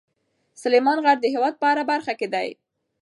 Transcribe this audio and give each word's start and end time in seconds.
سلیمان 0.61 0.97
غر 1.03 1.17
د 1.21 1.25
هېواد 1.33 1.53
په 1.59 1.65
هره 1.69 1.83
برخه 1.91 2.13
کې 2.19 2.27
دی. 2.33 2.49